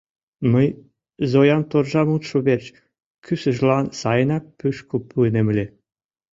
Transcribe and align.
Мый 0.51 0.67
Зоям 1.31 1.63
торжа 1.69 2.01
мутшо 2.09 2.37
верч 2.47 2.65
кӱсыжлан 3.25 3.85
сайынак 3.99 4.43
пӱшкыл 4.57 5.01
пуынем 5.09 5.47
ыле. 5.51 5.65